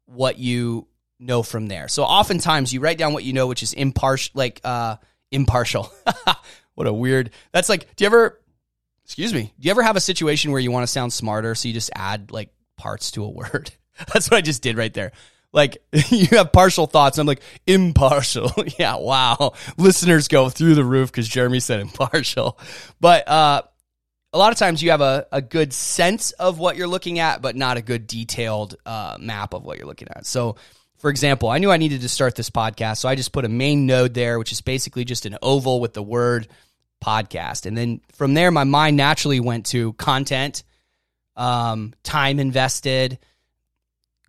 [0.05, 0.88] what you
[1.19, 1.89] know from there.
[1.89, 4.97] So oftentimes, you write down what you know, which is impartial, like uh,
[5.31, 5.93] impartial.
[6.75, 7.31] what a weird.
[7.53, 8.41] That's like, do you ever,
[9.05, 11.69] excuse me, do you ever have a situation where you want to sound smarter, so
[11.69, 13.71] you just add like parts to a word?
[14.13, 15.13] That's what I just did right there
[15.53, 15.79] like
[16.11, 17.19] you have partial thoughts.
[17.19, 18.53] I'm like impartial.
[18.79, 19.55] yeah, wow.
[19.77, 22.59] Listeners go through the roof because Jeremy said impartial.
[23.01, 23.63] But uh,
[24.33, 27.43] a lot of times you have a, a good sense of what you're looking at,
[27.43, 30.27] but not a good detailed uh, map of what you're looking at.
[30.27, 30.57] So,
[30.99, 33.49] for example, I knew I needed to start this podcast, so I just put a
[33.49, 36.49] main node there, which is basically just an oval with the word
[37.05, 37.67] podcast.
[37.67, 40.65] And then from there, my mind naturally went to content,
[41.37, 43.19] um, time invested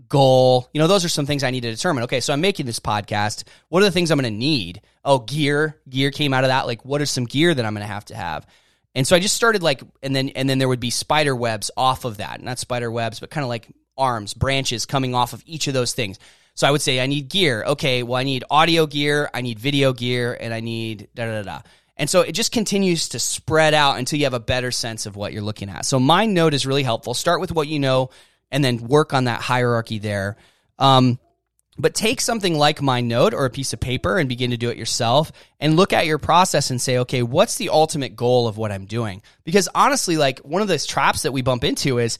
[0.07, 0.69] goal.
[0.73, 2.03] You know, those are some things I need to determine.
[2.05, 3.43] Okay, so I'm making this podcast.
[3.69, 4.81] What are the things I'm going to need?
[5.03, 5.77] Oh, gear.
[5.89, 6.67] Gear came out of that.
[6.67, 8.45] Like, what are some gear that I'm going to have to have?
[8.95, 11.69] And so I just started like, and then and then there would be spider webs
[11.77, 15.43] off of that, not spider webs, but kind of like arms, branches coming off of
[15.45, 16.17] each of those things.
[16.59, 17.63] So I would say I need gear.
[17.63, 21.41] Okay, well I need audio gear, I need video gear, and I need da da
[21.41, 21.61] da.
[21.95, 25.15] And so it just continues to spread out until you have a better sense of
[25.15, 25.85] what you're looking at.
[25.85, 27.13] So MindNode is really helpful.
[27.13, 28.09] Start with what you know
[28.51, 30.35] and then work on that hierarchy there.
[30.77, 31.17] Um,
[31.77, 34.75] but take something like MindNode or a piece of paper and begin to do it
[34.75, 38.73] yourself and look at your process and say, okay, what's the ultimate goal of what
[38.73, 39.21] I'm doing?
[39.45, 42.19] Because honestly, like one of those traps that we bump into is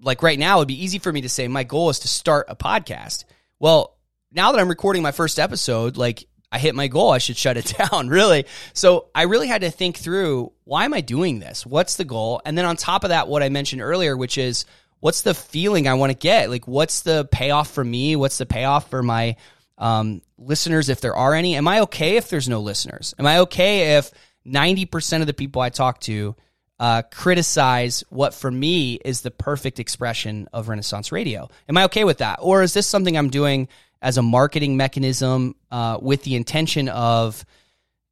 [0.00, 2.46] like right now, it'd be easy for me to say, my goal is to start
[2.48, 3.24] a podcast.
[3.60, 3.96] Well,
[4.32, 7.10] now that I'm recording my first episode, like I hit my goal.
[7.10, 8.46] I should shut it down, really.
[8.72, 11.64] So I really had to think through why am I doing this?
[11.64, 12.42] What's the goal?
[12.44, 14.64] And then on top of that, what I mentioned earlier, which is
[14.98, 16.50] what's the feeling I want to get?
[16.50, 18.16] Like, what's the payoff for me?
[18.16, 19.36] What's the payoff for my
[19.78, 21.54] um, listeners, if there are any?
[21.56, 23.14] Am I okay if there's no listeners?
[23.18, 24.10] Am I okay if
[24.46, 26.34] 90% of the people I talk to
[26.80, 31.48] uh, criticize what for me is the perfect expression of Renaissance radio?
[31.68, 32.38] Am I okay with that?
[32.40, 33.68] Or is this something I'm doing
[34.00, 37.44] as a marketing mechanism uh, with the intention of,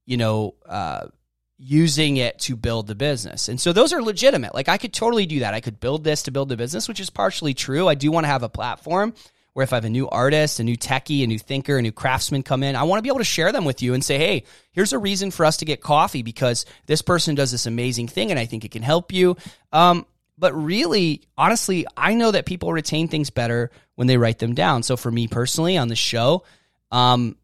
[0.04, 1.06] you know, uh,
[1.56, 3.48] using it to build the business.
[3.48, 4.54] And so those are legitimate.
[4.54, 5.54] Like I could totally do that.
[5.54, 7.88] I could build this to build the business, which is partially true.
[7.88, 9.14] I do want to have a platform
[9.52, 11.92] where if I have a new artist, a new techie, a new thinker, a new
[11.92, 14.18] craftsman come in, I want to be able to share them with you and say,
[14.18, 18.08] hey, here's a reason for us to get coffee because this person does this amazing
[18.08, 19.36] thing and I think it can help you.
[19.72, 20.06] Um,
[20.38, 24.84] but really, honestly, I know that people retain things better when they write them down.
[24.84, 26.44] So for me personally on the show,
[26.92, 27.36] um,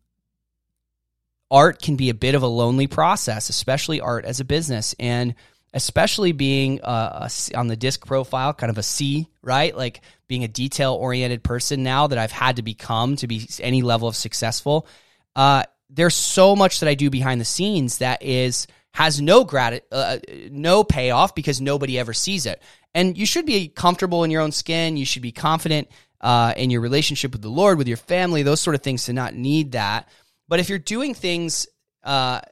[1.50, 4.94] art can be a bit of a lonely process, especially art as a business.
[4.98, 5.34] And
[5.74, 9.76] especially being uh, on the DISC profile, kind of a C, right?
[9.76, 13.82] Like being a detail oriented person now that I've had to become to be any
[13.82, 14.86] level of successful.
[15.34, 19.84] Uh, there's so much that I do behind the scenes that is has no grat
[19.90, 20.18] uh,
[20.50, 22.62] no payoff because nobody ever sees it.
[22.94, 24.96] And you should be comfortable in your own skin.
[24.96, 25.88] You should be confident
[26.20, 29.12] uh, in your relationship with the Lord, with your family, those sort of things to
[29.12, 30.08] not need that.
[30.46, 31.66] But if you're doing things
[32.04, 32.42] uh,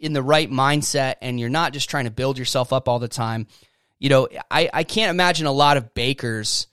[0.00, 3.08] in the right mindset and you're not just trying to build yourself up all the
[3.08, 3.46] time,
[3.98, 6.66] you know, I, I can't imagine a lot of bakers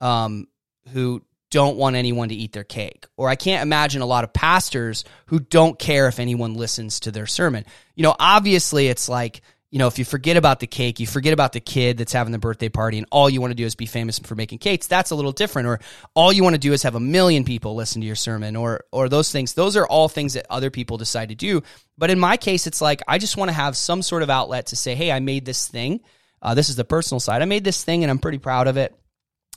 [0.00, 0.48] um,
[0.92, 3.06] who don't want anyone to eat their cake.
[3.16, 7.12] Or I can't imagine a lot of pastors who don't care if anyone listens to
[7.12, 7.64] their sermon.
[7.94, 9.40] You know, obviously it's like
[9.74, 12.30] you know, if you forget about the cake, you forget about the kid that's having
[12.30, 14.86] the birthday party, and all you want to do is be famous for making cakes,
[14.86, 15.66] that's a little different.
[15.66, 15.80] Or
[16.14, 18.84] all you want to do is have a million people listen to your sermon, or
[18.92, 19.54] or those things.
[19.54, 21.64] Those are all things that other people decide to do.
[21.98, 24.66] But in my case, it's like I just want to have some sort of outlet
[24.66, 26.02] to say, hey, I made this thing.
[26.40, 27.42] Uh, this is the personal side.
[27.42, 28.94] I made this thing, and I'm pretty proud of it.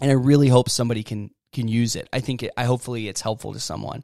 [0.01, 2.09] And I really hope somebody can can use it.
[2.11, 4.03] I think it, I hopefully it's helpful to someone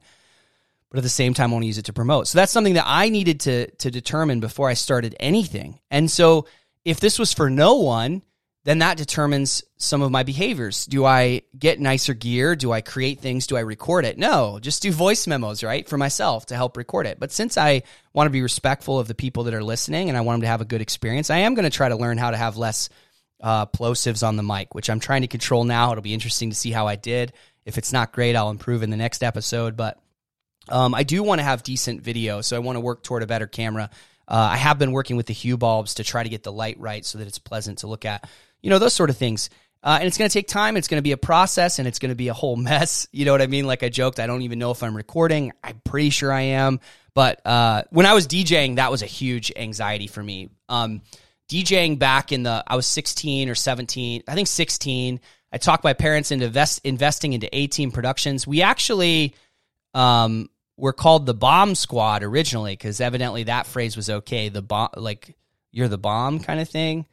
[0.94, 2.28] but at the same time, I want to use it to promote.
[2.28, 5.80] So that's something that I needed to to determine before I started anything.
[5.90, 6.46] And so
[6.84, 8.22] if this was for no one,
[8.62, 10.86] then that determines some of my behaviors.
[10.86, 12.54] Do I get nicer gear?
[12.54, 13.48] Do I create things?
[13.48, 14.18] Do I record it?
[14.18, 17.18] No, just do voice memos, right, for myself to help record it.
[17.18, 20.20] But since I want to be respectful of the people that are listening and I
[20.20, 22.30] want them to have a good experience, I am going to try to learn how
[22.30, 22.88] to have less
[23.42, 25.90] uh, plosives on the mic, which I'm trying to control now.
[25.90, 27.32] It'll be interesting to see how I did.
[27.64, 29.76] If it's not great, I'll improve in the next episode.
[29.76, 29.98] But
[30.68, 33.26] um, I do want to have decent video, so I want to work toward a
[33.26, 33.90] better camera.
[34.26, 36.78] Uh, I have been working with the Hue bulbs to try to get the light
[36.78, 38.28] right so that it's pleasant to look at.
[38.62, 39.50] You know, those sort of things.
[39.82, 40.78] Uh, and it's going to take time.
[40.78, 43.06] It's going to be a process and it's going to be a whole mess.
[43.12, 43.66] You know what I mean?
[43.66, 45.52] Like I joked, I don't even know if I'm recording.
[45.62, 46.80] I'm pretty sure I am.
[47.12, 50.48] But uh, when I was DJing, that was a huge anxiety for me.
[50.70, 51.02] Um,
[51.50, 55.20] DJing back in the, I was 16 or 17, I think 16.
[55.52, 58.46] I talked my parents into invest, investing into A Team Productions.
[58.46, 59.34] We actually,
[59.92, 64.48] um, were called the bomb squad originally because evidently that phrase was okay.
[64.48, 65.36] The bomb, like
[65.70, 67.06] you're the bomb kind of thing.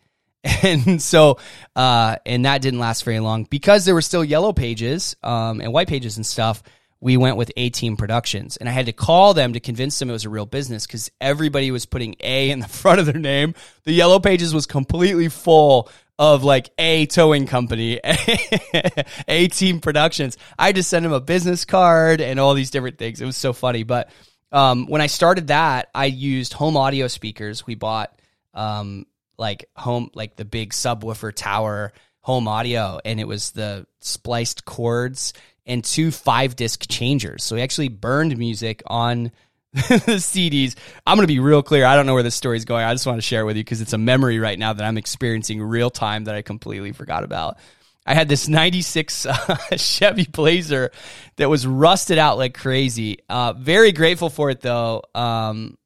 [0.64, 1.38] And so,
[1.76, 5.72] uh, and that didn't last very long because there were still yellow pages, um, and
[5.72, 6.64] white pages and stuff.
[7.00, 10.10] We went with A Team Productions, and I had to call them to convince them
[10.10, 13.20] it was a real business because everybody was putting A in the front of their
[13.20, 13.54] name.
[13.84, 18.00] The yellow pages was completely full of like a towing company,
[19.28, 20.38] a team productions.
[20.58, 23.22] I just sent him a business card and all these different things.
[23.22, 23.84] It was so funny.
[23.84, 24.10] But
[24.52, 27.66] um, when I started that, I used home audio speakers.
[27.66, 28.20] We bought
[28.54, 29.06] um,
[29.38, 35.34] like home, like the big subwoofer tower home audio, and it was the spliced cords
[35.66, 37.44] and two five disc changers.
[37.44, 39.32] So we actually burned music on
[39.74, 40.76] the CDs.
[41.08, 41.86] I'm going to be real clear.
[41.86, 42.84] I don't know where this story is going.
[42.84, 44.98] I just want to share with you because it's a memory right now that I'm
[44.98, 47.58] experiencing real time that I completely forgot about.
[48.06, 50.92] I had this 96 uh, Chevy Blazer
[51.38, 53.20] that was rusted out like crazy.
[53.30, 55.04] Uh, very grateful for it though.
[55.16, 55.78] Um,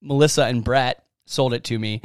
[0.00, 2.00] Melissa and Brett sold it to me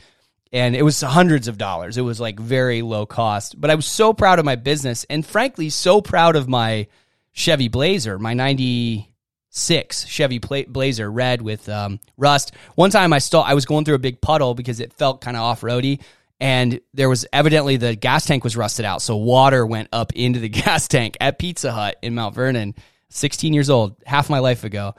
[0.52, 1.98] and it was hundreds of dollars.
[1.98, 5.26] It was like very low cost, but I was so proud of my business and
[5.26, 6.88] frankly, so proud of my
[7.32, 9.11] Chevy Blazer, my 90
[9.52, 12.54] six Chevy Blazer red with um, rust.
[12.76, 15.38] One time I stole, I was going through a big puddle because it felt kind
[15.38, 16.00] of off roady,
[16.40, 20.40] and there was evidently the gas tank was rusted out, so water went up into
[20.40, 22.74] the gas tank at Pizza Hut in Mount Vernon.
[23.14, 24.96] 16 years old, half my life ago.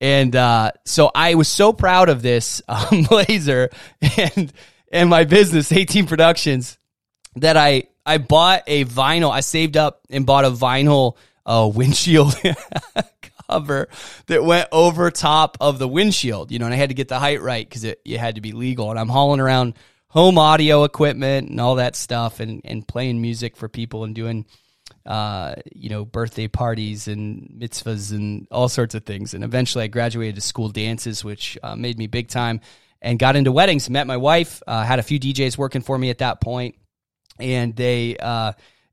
[0.00, 3.70] And uh, so I was so proud of this um, Blazer
[4.18, 4.52] and
[4.90, 6.76] and my business, A Team Productions,
[7.36, 9.30] that I I bought a vinyl.
[9.30, 12.34] I saved up and bought a vinyl uh, windshield
[13.52, 13.88] cover
[14.26, 17.18] that went over top of the windshield, you know, and I had to get the
[17.18, 18.90] height right because it, it had to be legal.
[18.90, 19.74] And I'm hauling around
[20.08, 24.46] home audio equipment and all that stuff and, and playing music for people and doing,
[25.06, 29.34] uh, you know, birthday parties and mitzvahs and all sorts of things.
[29.34, 32.60] And eventually I graduated to school dances, which uh, made me big time
[33.00, 36.10] and got into weddings, met my wife, uh, had a few DJs working for me
[36.10, 36.76] at that point,
[37.38, 38.52] and they, uh,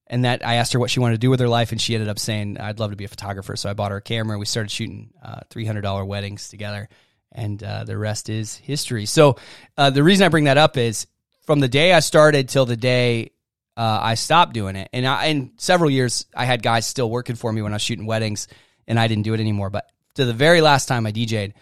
[0.10, 1.94] and that I asked her what she wanted to do with her life, and she
[1.94, 4.38] ended up saying, "I'd love to be a photographer." So I bought her a camera.
[4.38, 6.90] We started shooting uh, three hundred dollar weddings together,
[7.32, 9.06] and uh, the rest is history.
[9.06, 9.38] So
[9.78, 11.08] uh, the reason I bring that up is
[11.46, 13.32] from the day I started till the day
[13.78, 17.36] uh, I stopped doing it, and I, in several years I had guys still working
[17.36, 18.48] for me when I was shooting weddings,
[18.88, 19.70] and I didn't do it anymore.
[19.70, 21.54] But to the very last time I DJ'd,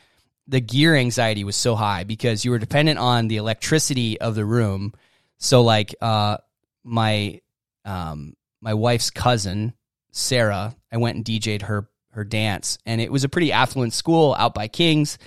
[0.48, 4.46] the gear anxiety was so high because you were dependent on the electricity of the
[4.46, 4.94] room.
[5.38, 6.38] So like uh,
[6.84, 7.42] my
[7.88, 9.74] um, my wife's cousin
[10.12, 14.36] Sarah, I went and DJ'd her her dance, and it was a pretty affluent school
[14.38, 15.20] out by Kings,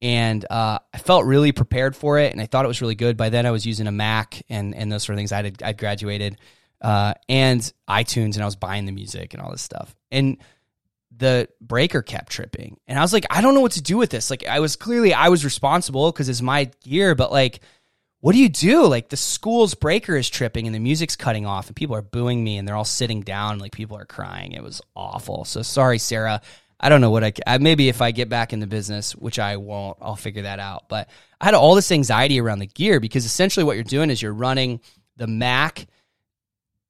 [0.00, 3.16] and uh, I felt really prepared for it, and I thought it was really good.
[3.16, 5.32] By then, I was using a Mac and and those sort of things.
[5.32, 6.36] I had I graduated,
[6.80, 10.38] uh, and iTunes, and I was buying the music and all this stuff, and
[11.16, 14.10] the breaker kept tripping, and I was like, I don't know what to do with
[14.10, 14.30] this.
[14.30, 17.60] Like, I was clearly I was responsible because it's my gear, but like
[18.20, 18.86] what do you do?
[18.86, 22.42] Like the school's breaker is tripping and the music's cutting off and people are booing
[22.42, 24.52] me and they're all sitting down like people are crying.
[24.52, 25.44] It was awful.
[25.44, 26.40] So sorry, Sarah.
[26.80, 29.38] I don't know what I, I maybe if I get back in the business, which
[29.38, 30.88] I won't, I'll figure that out.
[30.88, 31.08] But
[31.40, 34.32] I had all this anxiety around the gear because essentially what you're doing is you're
[34.32, 34.80] running
[35.16, 35.86] the Mac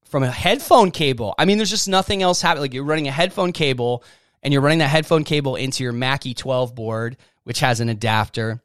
[0.05, 1.35] from a headphone cable.
[1.38, 2.62] I mean, there's just nothing else happening.
[2.62, 4.03] Like you're running a headphone cable
[4.43, 8.62] and you're running that headphone cable into your Mackie 12 board, which has an adapter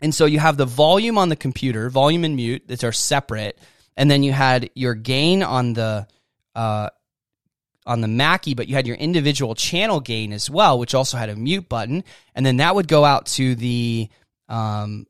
[0.00, 3.58] and so you have the volume on the computer, volume and mute that are separate,
[3.96, 6.06] and then you had your gain on the
[6.54, 6.90] uh,
[7.86, 11.30] on the Mackie, but you had your individual channel gain as well, which also had
[11.30, 14.08] a mute button, and then that would go out to the
[14.48, 15.06] um,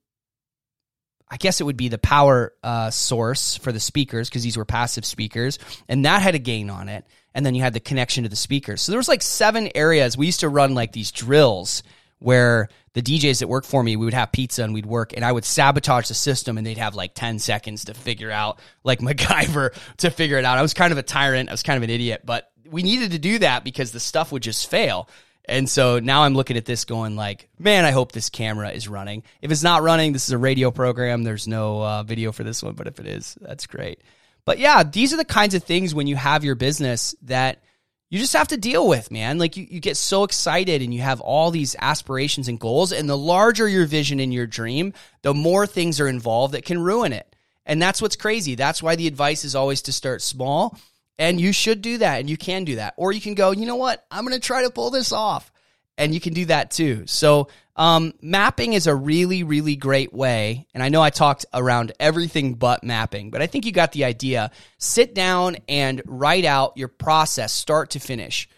[1.30, 4.64] I guess it would be the power uh, source for the speakers because these were
[4.64, 7.04] passive speakers, and that had a gain on it.
[7.34, 8.80] And then you had the connection to the speakers.
[8.80, 10.16] So there was like seven areas.
[10.16, 11.82] We used to run like these drills
[12.18, 15.24] where the DJs that work for me, we would have pizza and we'd work, and
[15.24, 18.98] I would sabotage the system, and they'd have like ten seconds to figure out, like
[19.00, 20.58] MacGyver, to figure it out.
[20.58, 21.48] I was kind of a tyrant.
[21.48, 24.32] I was kind of an idiot, but we needed to do that because the stuff
[24.32, 25.08] would just fail.
[25.44, 28.88] And so now I'm looking at this going like, man, I hope this camera is
[28.88, 29.22] running.
[29.40, 31.22] If it's not running, this is a radio program.
[31.22, 34.02] There's no uh, video for this one, but if it is, that's great.
[34.44, 37.62] But yeah, these are the kinds of things when you have your business that
[38.10, 39.38] you just have to deal with, man.
[39.38, 42.92] Like you, you get so excited and you have all these aspirations and goals.
[42.92, 46.80] And the larger your vision and your dream, the more things are involved that can
[46.80, 47.36] ruin it.
[47.66, 48.54] And that's what's crazy.
[48.54, 50.78] That's why the advice is always to start small.
[51.18, 52.94] And you should do that and you can do that.
[52.96, 54.06] Or you can go, you know what?
[54.10, 55.52] I'm going to try to pull this off.
[55.98, 57.06] And you can do that too.
[57.06, 60.66] So um, mapping is a really, really great way.
[60.72, 64.04] And I know I talked around everything but mapping, but I think you got the
[64.04, 64.50] idea.
[64.78, 68.48] Sit down and write out your process, start to finish.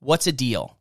[0.00, 0.76] What's a deal?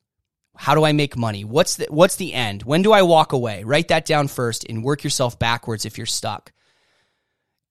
[0.56, 1.46] How do I make money?
[1.46, 2.64] What's the, what's the end?
[2.64, 3.64] When do I walk away?
[3.64, 6.52] Write that down first and work yourself backwards if you're stuck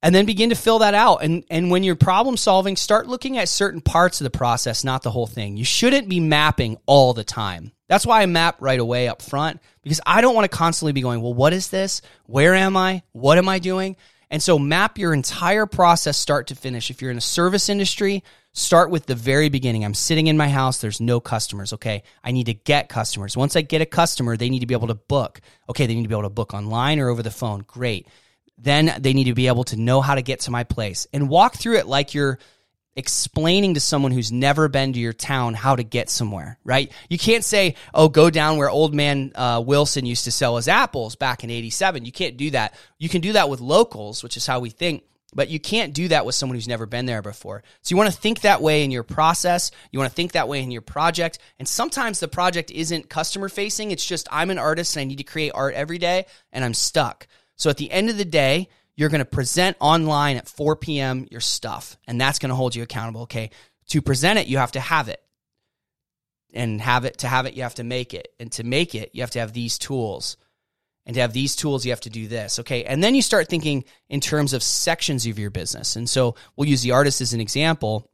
[0.07, 1.25] and then begin to fill that out.
[1.25, 5.03] And and when you're problem solving, start looking at certain parts of the process, not
[5.03, 5.57] the whole thing.
[5.57, 7.73] You shouldn't be mapping all the time.
[7.89, 11.01] That's why I map right away up front because I don't want to constantly be
[11.01, 12.03] going, well, what is this?
[12.27, 13.03] Where am I?
[13.13, 13.97] What am I doing?
[14.31, 16.89] And so map your entire process start to finish.
[16.89, 19.85] If you're in a service industry, start with the very beginning.
[19.85, 21.73] I'm sitting in my house, there's no customers.
[21.73, 23.37] Okay, I need to get customers.
[23.37, 25.41] Once I get a customer, they need to be able to book.
[25.69, 27.65] Okay, they need to be able to book online or over the phone.
[27.67, 28.07] Great
[28.59, 31.29] then they need to be able to know how to get to my place and
[31.29, 32.39] walk through it like you're
[32.97, 36.91] explaining to someone who's never been to your town how to get somewhere, right?
[37.11, 40.67] You can't say, oh, go down where old man uh, Wilson used to sell his
[40.67, 42.07] apples back in 87.
[42.07, 42.75] You can't do that.
[42.99, 46.09] You can do that with locals, which is how we think, but you can't do
[46.09, 47.63] that with someone who's never been there before.
[47.83, 49.71] So you want to think that way in your process.
[49.93, 51.39] You want to think that way in your project.
[51.59, 53.91] And sometimes the project isn't customer facing.
[53.91, 56.75] It's just I'm an artist and I need to create art every day and I'm
[56.75, 57.27] stuck.
[57.57, 61.27] So at the end of the day, you're going to present online at 4 p.m.
[61.31, 63.23] your stuff, and that's going to hold you accountable.
[63.23, 63.51] Okay.
[63.89, 65.23] To present it, you have to have it.
[66.53, 68.29] And have it to have it, you have to make it.
[68.41, 70.39] And to make it, you have to have these tools.
[71.05, 72.59] And to have these tools, you have to do this.
[72.61, 72.85] Okay.
[72.85, 75.97] And then you start thinking in terms of sections of your business.
[75.97, 78.11] And so we'll use the artist as an example.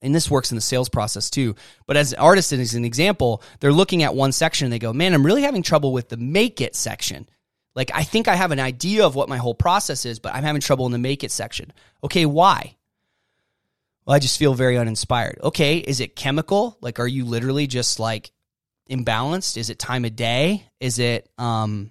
[0.00, 1.56] And this works in the sales process too.
[1.86, 4.92] But as an artist, as an example, they're looking at one section and they go,
[4.92, 7.28] man, I'm really having trouble with the make it section.
[7.76, 10.42] Like, I think I have an idea of what my whole process is, but I'm
[10.42, 11.72] having trouble in the make it section.
[12.02, 12.74] Okay, why?
[14.06, 15.38] Well, I just feel very uninspired.
[15.42, 16.78] Okay, is it chemical?
[16.80, 18.32] Like, are you literally just like
[18.88, 19.58] imbalanced?
[19.58, 20.64] Is it time of day?
[20.80, 21.90] Is it um,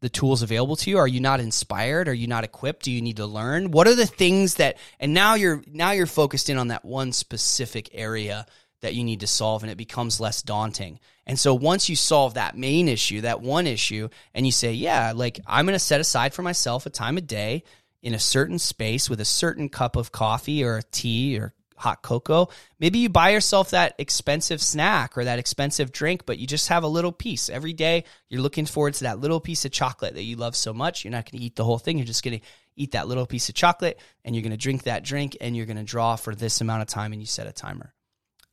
[0.00, 0.98] the tools available to you?
[0.98, 2.08] Are you not inspired?
[2.08, 2.84] Are you not equipped?
[2.84, 3.70] Do you need to learn?
[3.70, 7.12] What are the things that and now you're now you're focused in on that one
[7.12, 8.46] specific area
[8.82, 11.00] that you need to solve and it becomes less daunting.
[11.26, 15.12] And so once you solve that main issue, that one issue and you say, yeah,
[15.14, 17.64] like I'm going to set aside for myself a time of day
[18.02, 22.48] in a certain space with a certain cup of coffee or tea or hot cocoa.
[22.78, 26.84] Maybe you buy yourself that expensive snack or that expensive drink, but you just have
[26.84, 27.48] a little piece.
[27.48, 30.72] Every day you're looking forward to that little piece of chocolate that you love so
[30.72, 31.04] much.
[31.04, 31.98] You're not going to eat the whole thing.
[31.98, 34.84] You're just going to eat that little piece of chocolate and you're going to drink
[34.84, 37.46] that drink and you're going to draw for this amount of time and you set
[37.46, 37.92] a timer.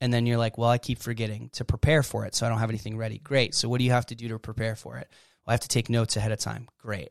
[0.02, 2.36] And then you're like, well, I keep forgetting to prepare for it.
[2.36, 3.20] So I don't have anything ready.
[3.20, 3.54] Great.
[3.54, 5.10] So what do you have to do to prepare for it?
[5.45, 6.70] Well, I have to take notes ahead of time.
[6.78, 7.10] Great.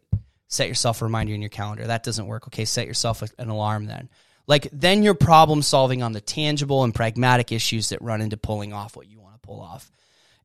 [0.49, 1.86] Set yourself a reminder in your calendar.
[1.86, 2.47] That doesn't work.
[2.47, 2.64] Okay.
[2.64, 4.09] Set yourself an alarm then.
[4.47, 8.72] Like then you're problem solving on the tangible and pragmatic issues that run into pulling
[8.72, 9.91] off what you want to pull off.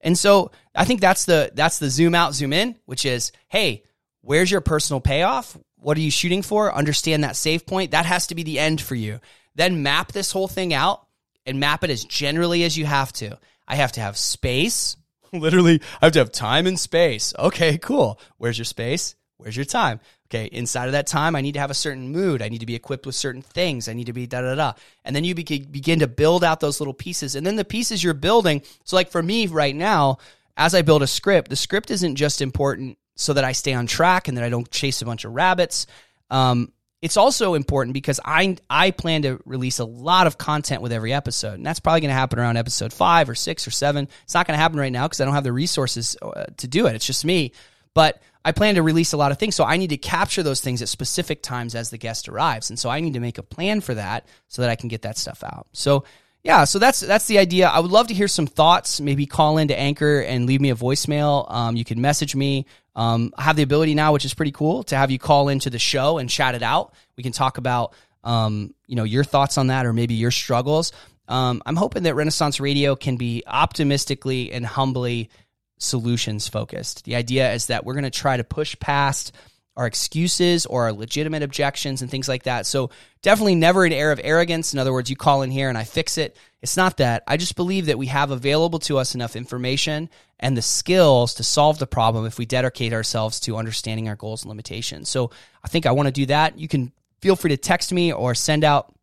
[0.01, 3.83] And so I think that's the that's the zoom out, zoom in, which is, hey,
[4.19, 5.57] where's your personal payoff?
[5.77, 6.73] What are you shooting for?
[6.73, 7.91] Understand that save point.
[7.91, 9.21] That has to be the end for you.
[9.55, 11.07] Then map this whole thing out
[11.45, 13.37] and map it as generally as you have to.
[13.67, 14.95] I have to have space.
[15.33, 17.33] Literally, I have to have time and space.
[17.37, 18.19] Okay, cool.
[18.37, 19.15] Where's your space?
[19.37, 19.99] Where's your time?
[20.27, 22.41] Okay, inside of that time, I need to have a certain mood.
[22.41, 23.87] I need to be equipped with certain things.
[23.87, 24.73] I need to be da da da.
[25.05, 27.35] And then you begin to build out those little pieces.
[27.35, 28.63] And then the pieces you're building.
[28.83, 30.17] So, like for me right now,
[30.57, 33.85] as I build a script, the script isn't just important so that I stay on
[33.85, 35.87] track and that I don't chase a bunch of rabbits.
[36.29, 36.71] Um,
[37.03, 41.11] it's also important because I I plan to release a lot of content with every
[41.11, 44.07] episode, and that's probably going to happen around episode five or six or seven.
[44.23, 46.67] It's not going to happen right now because I don't have the resources uh, to
[46.67, 46.95] do it.
[46.95, 47.51] It's just me,
[47.93, 50.61] but I plan to release a lot of things, so I need to capture those
[50.61, 53.43] things at specific times as the guest arrives, and so I need to make a
[53.43, 55.67] plan for that so that I can get that stuff out.
[55.73, 56.05] So
[56.43, 57.67] yeah, so that's that's the idea.
[57.67, 59.01] I would love to hear some thoughts.
[59.01, 61.51] Maybe call into Anchor and leave me a voicemail.
[61.51, 62.65] Um, you can message me.
[62.95, 65.69] Um, I have the ability now, which is pretty cool, to have you call into
[65.69, 66.93] the show and chat it out.
[67.17, 70.91] We can talk about um, you know your thoughts on that, or maybe your struggles.
[71.27, 75.29] Um, I'm hoping that Renaissance Radio can be optimistically and humbly
[75.77, 77.05] solutions focused.
[77.05, 79.33] The idea is that we're going to try to push past
[79.75, 82.65] our excuses or our legitimate objections and things like that.
[82.65, 84.73] So definitely never an air of arrogance.
[84.73, 86.37] In other words, you call in here and I fix it.
[86.61, 87.23] It's not that.
[87.27, 90.09] I just believe that we have available to us enough information
[90.39, 94.43] and the skills to solve the problem if we dedicate ourselves to understanding our goals
[94.43, 95.09] and limitations.
[95.09, 95.31] So
[95.63, 96.59] I think I want to do that.
[96.59, 98.93] You can feel free to text me or send out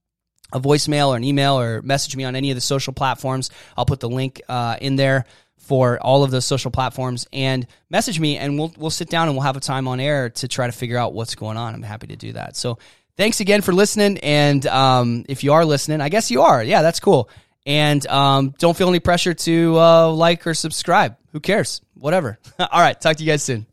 [0.53, 3.51] a voicemail or an email or message me on any of the social platforms.
[3.77, 5.25] I'll put the link uh, in there
[5.71, 9.37] for all of those social platforms and message me and we'll we'll sit down and
[9.37, 11.77] we'll have a time on air to try to figure out what's going on.
[11.77, 12.57] I'm happy to do that.
[12.57, 12.81] So
[13.17, 14.19] thanks again for listening.
[14.19, 16.61] And um, if you are listening, I guess you are.
[16.61, 17.31] Yeah, that's cool.
[17.65, 21.17] And um, don't feel any pressure to uh, like or subscribe.
[21.31, 21.83] Who cares?
[21.95, 22.41] Whatever.
[22.59, 23.01] all right.
[23.01, 23.65] Talk to you guys soon.